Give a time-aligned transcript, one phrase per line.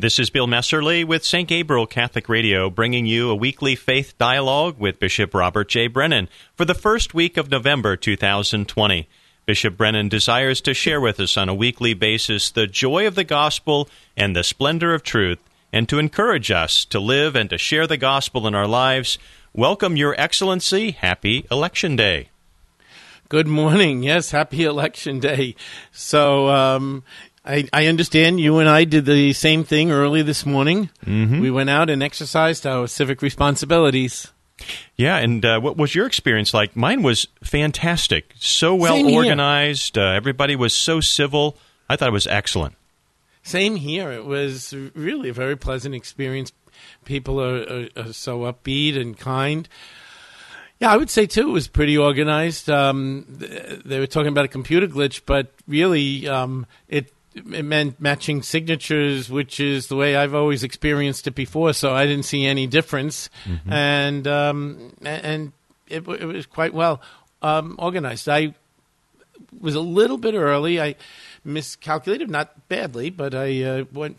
[0.00, 1.48] This is Bill Messerly with St.
[1.48, 5.88] Gabriel Catholic Radio, bringing you a weekly faith dialogue with Bishop Robert J.
[5.88, 9.08] Brennan for the first week of November 2020.
[9.44, 13.24] Bishop Brennan desires to share with us on a weekly basis the joy of the
[13.24, 15.40] gospel and the splendor of truth,
[15.72, 19.18] and to encourage us to live and to share the gospel in our lives.
[19.52, 20.92] Welcome, Your Excellency.
[20.92, 22.28] Happy Election Day.
[23.28, 24.04] Good morning.
[24.04, 25.56] Yes, happy Election Day.
[25.90, 27.02] So, um,
[27.44, 30.90] I, I understand you and I did the same thing early this morning.
[31.06, 31.40] Mm-hmm.
[31.40, 34.32] We went out and exercised our civic responsibilities.
[34.96, 36.74] Yeah, and uh, what was your experience like?
[36.74, 38.32] Mine was fantastic.
[38.38, 39.96] So well organized.
[39.96, 41.56] Uh, everybody was so civil.
[41.88, 42.74] I thought it was excellent.
[43.42, 44.10] Same here.
[44.10, 46.52] It was really a very pleasant experience.
[47.04, 49.68] People are, are, are so upbeat and kind.
[50.80, 52.68] Yeah, I would say too it was pretty organized.
[52.68, 57.12] Um, they were talking about a computer glitch, but really, um, it
[57.52, 61.72] it meant matching signatures, which is the way I've always experienced it before.
[61.72, 63.30] So I didn't see any difference,
[63.68, 65.52] and um, and
[65.88, 67.00] it, it was quite well
[67.42, 68.28] um, organized.
[68.28, 68.54] I
[69.60, 70.80] was a little bit early.
[70.80, 70.96] I
[71.44, 74.18] miscalculated, not badly, but I uh, went.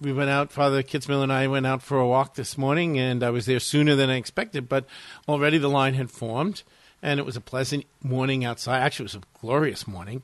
[0.00, 0.52] We went out.
[0.52, 3.60] Father Kitzmiller and I went out for a walk this morning, and I was there
[3.60, 4.68] sooner than I expected.
[4.68, 4.86] But
[5.28, 6.62] already the line had formed,
[7.02, 8.80] and it was a pleasant morning outside.
[8.80, 10.22] Actually, it was a glorious morning.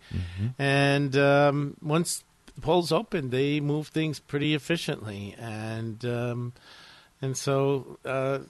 [0.59, 3.31] And um, once the polls open.
[3.31, 6.53] they move things pretty efficiently, and um,
[7.21, 8.41] and so, uh,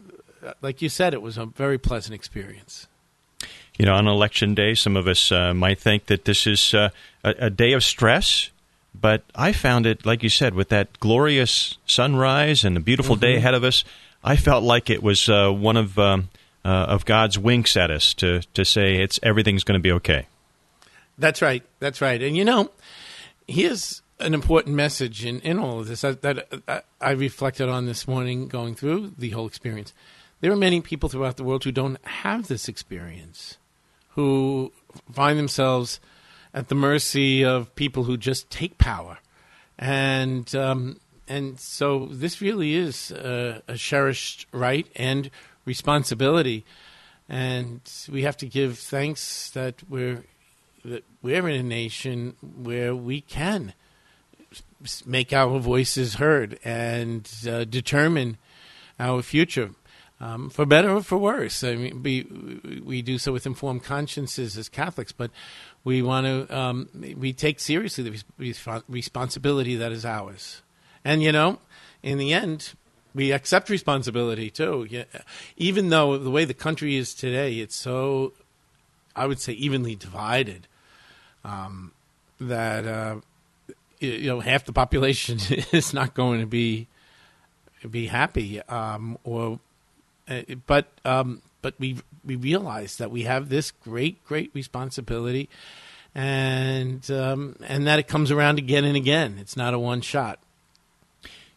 [0.61, 2.86] like you said, it was a very pleasant experience.
[3.78, 6.91] You know, on election day, some of us uh, might think that this is uh,
[7.25, 8.50] a, a day of stress,
[8.94, 13.37] but I found it, like you said, with that glorious sunrise and the beautiful day
[13.37, 13.84] ahead of us.
[14.25, 16.28] I felt like it was uh, one of um,
[16.64, 20.27] uh, of God's winks at us to to say it's everything's going to be okay.
[21.19, 21.62] That's right.
[21.81, 22.22] That's right.
[22.22, 22.70] And you know,
[23.53, 27.86] here's an important message in, in all of this that, that uh, I reflected on
[27.86, 29.92] this morning going through the whole experience.
[30.41, 33.59] There are many people throughout the world who don't have this experience,
[34.11, 34.72] who
[35.12, 36.00] find themselves
[36.54, 39.19] at the mercy of people who just take power.
[39.78, 45.31] And um, and so this really is a, a cherished right and
[45.65, 46.65] responsibility,
[47.28, 50.25] and we have to give thanks that we're
[50.84, 53.75] that we're in a nation where we can
[55.06, 58.38] make our voices heard and uh, determine
[58.98, 59.70] our future,
[60.20, 61.65] um, for better or for worse.
[61.65, 65.31] I mean, we we do so with informed consciences as Catholics, but
[65.84, 70.62] we want to um, we take seriously the res- responsibility that is ours,
[71.04, 71.59] and you know,
[72.03, 72.75] in the end.
[73.14, 74.87] We accept responsibility too.
[74.88, 75.04] Yeah.
[75.59, 78.32] Even though the way the country is today, it's so
[79.14, 80.66] I would say evenly divided.
[81.44, 81.92] Um,
[82.41, 83.16] that uh,
[84.00, 85.38] you know half the population
[85.72, 86.88] is not going to be
[87.91, 89.58] be happy, um, or
[90.28, 95.48] uh, but um, but we we realize that we have this great great responsibility,
[96.14, 99.36] and um, and that it comes around again and again.
[99.41, 100.38] It's not a one shot.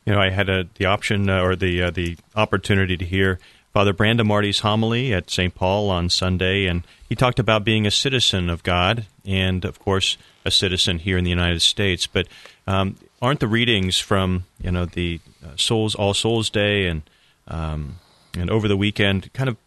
[0.06, 3.40] You know, I had a, the option uh, or the uh, the opportunity to hear
[3.76, 5.54] Father Brandon Marty's homily at St.
[5.54, 10.16] Paul on Sunday, and he talked about being a citizen of God and, of course,
[10.46, 12.08] a citizen here in the United States.
[12.08, 12.30] But
[12.68, 17.02] um, aren't the readings from you know the uh, Souls All Souls Day and
[17.50, 18.00] um,
[18.38, 19.58] and over the weekend kind of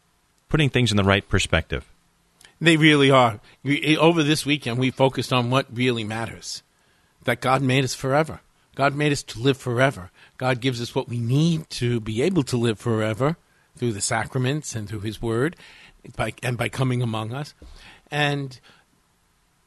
[0.48, 1.84] putting things in the right perspective?
[2.62, 3.40] They really are.
[3.98, 6.62] Over this weekend, we focused on what really matters
[7.24, 8.40] that God made us forever.
[8.74, 10.10] God made us to live forever.
[10.38, 13.36] God gives us what we need to be able to live forever
[13.78, 15.56] through the sacraments and through His Word
[16.16, 17.54] by, and by coming among us.
[18.10, 18.58] And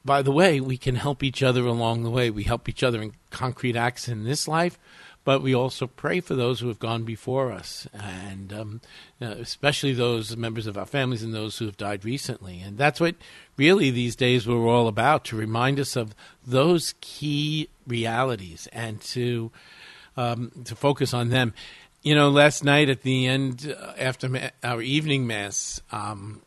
[0.03, 2.29] by the way, we can help each other along the way.
[2.29, 4.79] We help each other in concrete acts in this life,
[5.23, 8.81] but we also pray for those who have gone before us, and um,
[9.21, 12.59] uh, especially those members of our families and those who have died recently.
[12.59, 13.15] And that's what
[13.57, 19.51] really these days were all about to remind us of those key realities and to
[20.17, 21.53] um, to focus on them.
[22.03, 26.41] You know, last night at the end, uh, after ma- our evening mass, um,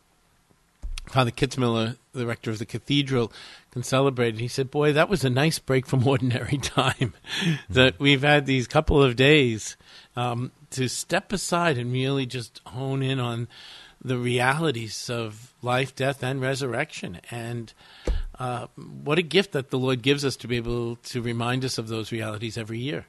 [1.06, 3.32] Father Kitzmiller, the rector of the cathedral,
[3.70, 4.38] can celebrate.
[4.38, 7.14] He said, "Boy, that was a nice break from ordinary time.
[7.70, 9.76] that we've had these couple of days
[10.16, 13.46] um, to step aside and really just hone in on
[14.02, 17.20] the realities of life, death, and resurrection.
[17.30, 17.72] And
[18.40, 21.78] uh, what a gift that the Lord gives us to be able to remind us
[21.78, 23.06] of those realities every year."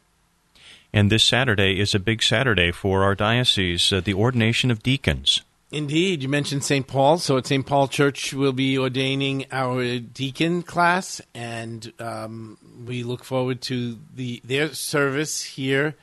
[0.95, 5.41] And this Saturday is a big Saturday for our diocese, uh, the ordination of deacons.
[5.69, 6.87] Indeed, you mentioned St.
[6.87, 7.17] Paul.
[7.17, 7.65] So at St.
[7.65, 12.57] Paul Church, we'll be ordaining our deacon class, and um,
[12.87, 15.95] we look forward to the their service here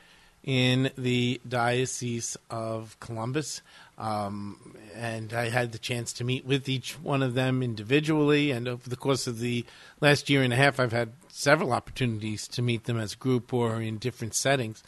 [0.43, 3.61] in the Diocese of Columbus.
[3.97, 8.67] Um, and I had the chance to meet with each one of them individually, and
[8.67, 9.65] over the course of the
[10.01, 13.53] last year and a half, I've had several opportunities to meet them as a group
[13.53, 14.83] or in different settings.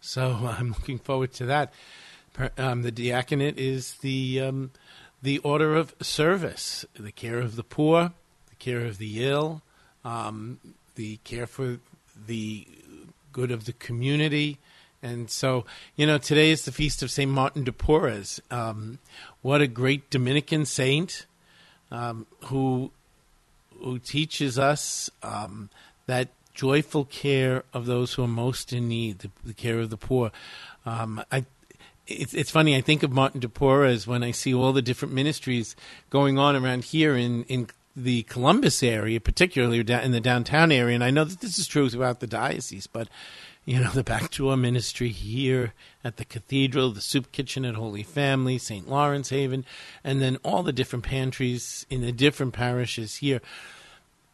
[0.00, 1.72] So I'm looking forward to that.
[2.56, 4.70] Um, the diaconate is the um,
[5.20, 8.12] the order of service, the care of the poor,
[8.48, 9.62] the care of the ill,
[10.04, 10.60] um,
[10.94, 11.78] the care for
[12.26, 12.66] the
[13.32, 14.58] good of the community.
[15.02, 15.64] And so,
[15.96, 17.30] you know, today is the feast of St.
[17.30, 18.40] Martin de Porres.
[18.50, 18.98] Um,
[19.42, 21.26] what a great Dominican saint
[21.90, 22.90] um, who
[23.80, 25.70] who teaches us um,
[26.06, 29.96] that joyful care of those who are most in need, the, the care of the
[29.96, 30.32] poor.
[30.84, 31.44] Um, I,
[32.08, 32.74] it's, it's funny.
[32.74, 35.76] I think of Martin de Porres when I see all the different ministries
[36.10, 40.96] going on around here in, in the Columbus area, particularly in the downtown area.
[40.96, 43.08] And I know that this is true throughout the diocese, but
[43.68, 48.02] you know, the back door ministry here at the cathedral, the soup kitchen at Holy
[48.02, 48.88] Family, St.
[48.88, 49.66] Lawrence Haven,
[50.02, 53.42] and then all the different pantries in the different parishes here.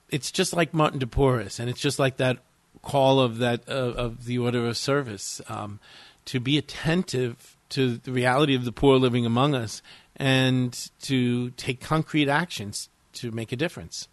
[0.08, 2.38] It's just like Martin de Porres, and it's just like that
[2.82, 5.80] call of that uh, of the order of service um,
[6.26, 9.82] to be attentive to the reality of the poor living among us
[10.14, 14.06] and to take concrete actions to make a difference.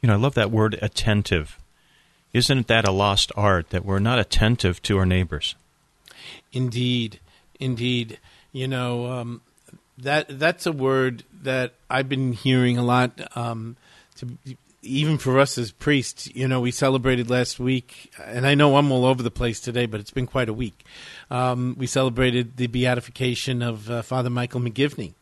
[0.00, 1.58] You know, I love that word attentive
[2.34, 5.54] isn't that a lost art that we're not attentive to our neighbors?
[6.52, 7.20] Indeed,
[7.58, 8.18] indeed.
[8.52, 9.40] You know um,
[9.98, 13.36] that that's a word that I've been hearing a lot.
[13.36, 13.76] Um,
[14.16, 14.36] to,
[14.82, 18.92] even for us as priests, you know, we celebrated last week, and I know I'm
[18.92, 20.84] all over the place today, but it's been quite a week.
[21.30, 25.14] Um, we celebrated the beatification of uh, Father Michael McGivney,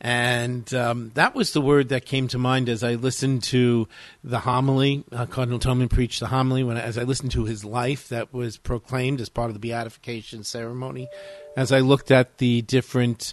[0.00, 3.88] and um, that was the word that came to mind as I listened to
[4.22, 5.04] the homily.
[5.10, 8.58] Uh, Cardinal Tobin preached the homily when, as I listened to his life that was
[8.58, 11.08] proclaimed as part of the beatification ceremony.
[11.56, 13.32] As I looked at the different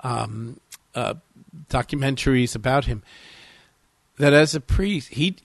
[0.00, 0.60] um,
[0.94, 1.14] uh,
[1.70, 3.02] documentaries about him,
[4.18, 5.36] that as a priest, he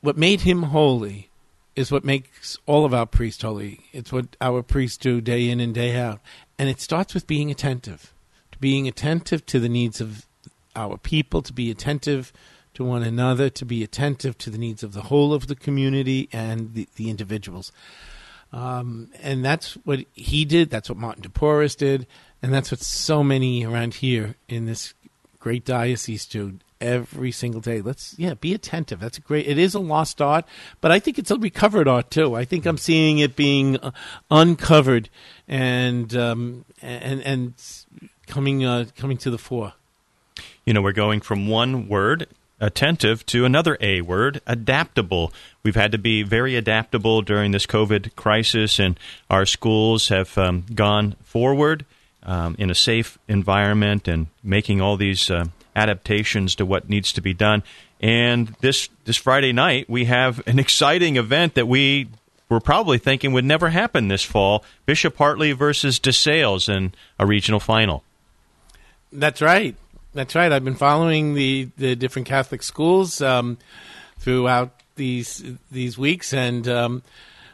[0.00, 1.30] what made him holy
[1.76, 3.80] is what makes all of our priests holy.
[3.92, 6.20] It's what our priests do day in and day out,
[6.58, 8.12] and it starts with being attentive
[8.60, 10.26] being attentive to the needs of
[10.76, 12.32] our people, to be attentive
[12.74, 16.28] to one another, to be attentive to the needs of the whole of the community
[16.32, 17.72] and the, the individuals.
[18.52, 20.70] Um, and that's what he did.
[20.70, 22.06] That's what Martin de Porres did.
[22.42, 24.94] And that's what so many around here in this
[25.38, 27.80] great diocese do every single day.
[27.80, 29.00] Let's, yeah, be attentive.
[29.00, 30.46] That's a great, it is a lost art,
[30.80, 32.34] but I think it's a recovered art too.
[32.34, 33.90] I think I'm seeing it being uh,
[34.30, 35.10] uncovered
[35.46, 37.54] and, um, and, and
[38.30, 39.74] coming uh, coming to the fore.
[40.64, 42.26] You know, we're going from one word
[42.60, 45.32] attentive to another A word, adaptable.
[45.62, 48.98] We've had to be very adaptable during this COVID crisis, and
[49.28, 51.84] our schools have um, gone forward
[52.22, 57.22] um, in a safe environment and making all these uh, adaptations to what needs to
[57.22, 57.62] be done.
[58.00, 62.08] And this this Friday night, we have an exciting event that we
[62.48, 67.60] were probably thinking would never happen this fall: Bishop Hartley versus DeSales in a regional
[67.60, 68.04] final.
[69.12, 69.74] That's right.
[70.12, 70.52] That's right.
[70.52, 73.58] I've been following the, the different Catholic schools um,
[74.18, 77.02] throughout these these weeks, and um,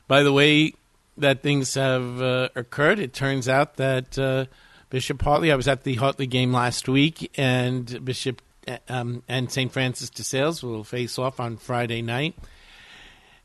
[0.08, 0.74] by the way
[1.18, 4.46] that things have uh, occurred, it turns out that uh,
[4.90, 5.52] Bishop Hartley.
[5.52, 8.42] I was at the Hartley game last week, and Bishop
[8.88, 9.72] um, and St.
[9.72, 12.34] Francis de Sales will face off on Friday night.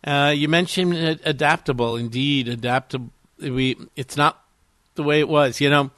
[0.03, 0.93] Uh, you mentioned
[1.23, 3.11] adaptable, indeed, adaptable.
[3.39, 4.41] We it's not
[4.95, 5.91] the way it was, you know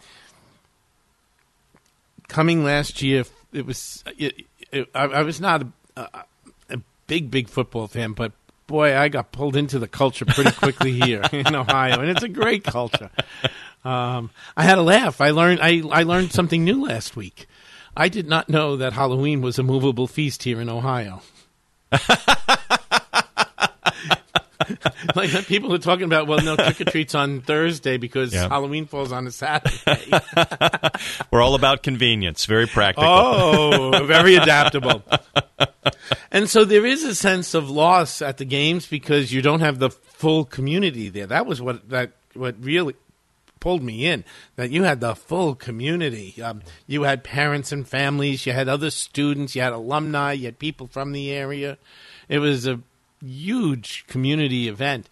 [2.33, 3.23] coming last year,
[3.53, 6.23] it was it, it, I, I, was not a, a,
[6.71, 8.31] a, big big football fan, but
[8.65, 12.27] boy, I got pulled into the culture pretty quickly here in Ohio, and it's a
[12.27, 13.11] great culture.
[13.85, 15.21] Um, I had a laugh.
[15.21, 17.47] I learned I, I learned something new last week.
[17.95, 21.21] I did not know that Halloween was a movable feast here in Ohio.
[25.15, 28.47] like people are talking about, well, no trick or treats on Thursday because yeah.
[28.47, 30.11] Halloween falls on a Saturday.
[31.31, 33.09] We're all about convenience, very practical.
[33.09, 35.03] Oh, very adaptable.
[36.31, 39.79] and so there is a sense of loss at the games because you don't have
[39.79, 41.27] the full community there.
[41.27, 42.95] That was what that what really
[43.59, 44.25] pulled me in
[44.57, 46.41] that you had the full community.
[46.41, 50.59] Um, you had parents and families, you had other students, you had alumni, you had
[50.59, 51.77] people from the area.
[52.27, 52.81] It was a
[53.23, 55.09] huge community event.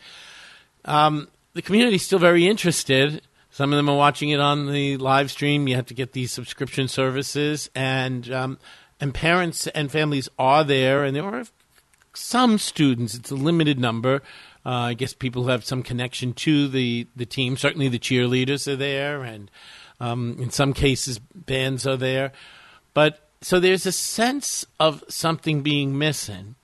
[0.86, 4.96] Um, the community is still very interested, Some of them are watching it on the
[4.98, 5.68] live stream.
[5.68, 8.58] You have to get these subscription services, and um,
[9.02, 11.44] and parents and families are there, and there are
[12.14, 13.14] some students.
[13.14, 14.22] It's a limited number.
[14.66, 17.58] Uh, I guess people have some connection to the the team.
[17.58, 19.52] Certainly, the cheerleaders are there, and
[20.00, 22.32] um, in some cases, bands are there.
[22.94, 26.56] But so there's a sense of something being missing.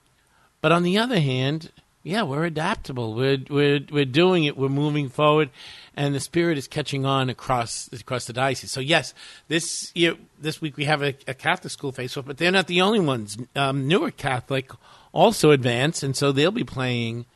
[0.67, 1.71] But on the other hand,
[2.03, 3.13] yeah, we're adaptable.
[3.13, 4.57] We're we're we're doing it.
[4.57, 5.49] We're moving forward,
[5.95, 8.69] and the spirit is catching on across across the diocese.
[8.69, 9.13] So yes,
[9.47, 12.81] this year, this week we have a, a Catholic school face but they're not the
[12.81, 13.37] only ones.
[13.55, 14.69] Um, Newark Catholic
[15.13, 17.27] also advanced, and so they'll be playing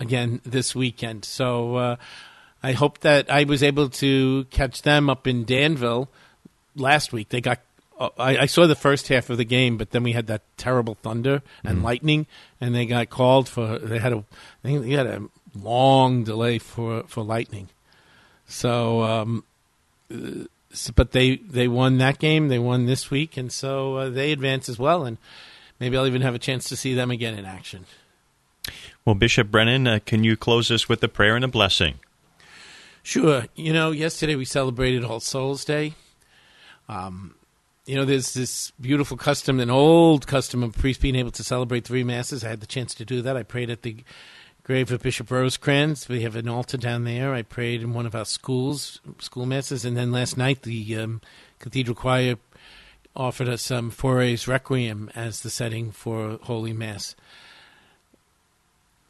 [0.00, 1.26] again this weekend.
[1.26, 1.96] So uh,
[2.62, 6.08] I hope that I was able to catch them up in Danville
[6.74, 7.28] last week.
[7.28, 7.58] They got
[8.00, 10.96] I, I, saw the first half of the game, but then we had that terrible
[11.02, 11.82] thunder and mm.
[11.82, 12.26] lightning,
[12.60, 13.78] and they got called for.
[13.78, 14.24] They had a
[14.62, 15.22] they had a
[15.54, 17.68] long delay for for lightning.
[18.46, 19.44] So, um,
[20.10, 20.46] uh,
[20.94, 22.48] but they they won that game.
[22.48, 25.04] They won this week, and so uh, they advance as well.
[25.04, 25.18] And
[25.78, 27.84] maybe I'll even have a chance to see them again in action.
[29.04, 31.98] Well, Bishop Brennan, uh, can you close us with a prayer and a blessing?
[33.02, 33.46] Sure.
[33.54, 35.94] You know, yesterday we celebrated All Souls Day.
[36.88, 37.34] Um,
[37.90, 41.84] you know, there's this beautiful custom, an old custom of priests being able to celebrate
[41.84, 42.44] three masses.
[42.44, 43.36] I had the chance to do that.
[43.36, 44.04] I prayed at the
[44.62, 46.08] grave of Bishop Rosecrans.
[46.08, 47.34] We have an altar down there.
[47.34, 51.20] I prayed in one of our schools, school masses, and then last night the um,
[51.58, 52.36] cathedral choir
[53.16, 57.16] offered us some Fauré's Requiem as the setting for Holy Mass.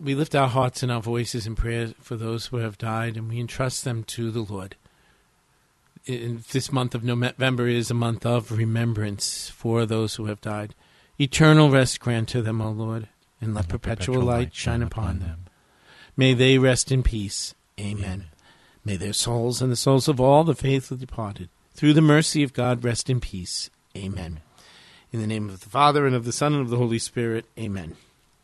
[0.03, 3.29] We lift our hearts and our voices in prayer for those who have died, and
[3.29, 4.77] we entrust them to the Lord
[6.51, 10.75] this month of November is a month of remembrance for those who have died.
[11.19, 13.09] Eternal rest grant to them, O Lord,
[13.41, 15.29] and let, perpetual, perpetual, light shine upon them.
[15.29, 15.45] them.
[16.17, 17.55] May they rest in peace.
[17.79, 18.05] Amen.
[18.05, 18.25] Amen.
[18.85, 22.53] May their souls and the souls of all the faithful departed, through the mercy of
[22.53, 23.71] God, rest in peace.
[23.97, 24.41] Amen.
[25.13, 27.45] In the name of the Father, and of the Son, and of the Holy Spirit.
[27.59, 27.97] Amen.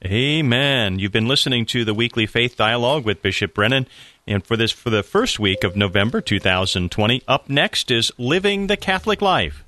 [0.04, 0.98] Amen.
[0.98, 3.86] You've been listening to the weekly faith dialogue with Bishop Brennan.
[4.26, 8.76] And for this for the first week of November 2020, up next is Living the
[8.76, 9.64] Catholic Life.